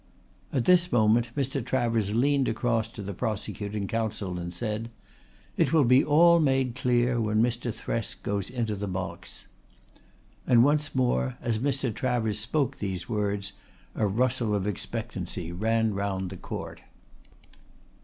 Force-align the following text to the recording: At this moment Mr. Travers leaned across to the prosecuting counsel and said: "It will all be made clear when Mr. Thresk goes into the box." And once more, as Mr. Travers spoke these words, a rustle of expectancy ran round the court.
At 0.51 0.65
this 0.65 0.91
moment 0.91 1.29
Mr. 1.37 1.63
Travers 1.63 2.15
leaned 2.15 2.47
across 2.47 2.87
to 2.87 3.03
the 3.03 3.13
prosecuting 3.13 3.87
counsel 3.87 4.39
and 4.39 4.51
said: 4.51 4.89
"It 5.57 5.71
will 5.73 5.87
all 6.05 6.39
be 6.39 6.43
made 6.43 6.73
clear 6.73 7.21
when 7.21 7.39
Mr. 7.43 7.71
Thresk 7.71 8.23
goes 8.23 8.49
into 8.49 8.75
the 8.75 8.87
box." 8.87 9.45
And 10.47 10.63
once 10.63 10.95
more, 10.95 11.37
as 11.39 11.59
Mr. 11.59 11.93
Travers 11.93 12.39
spoke 12.39 12.79
these 12.79 13.07
words, 13.07 13.53
a 13.93 14.07
rustle 14.07 14.55
of 14.55 14.65
expectancy 14.65 15.51
ran 15.51 15.93
round 15.93 16.31
the 16.31 16.37
court. 16.37 16.81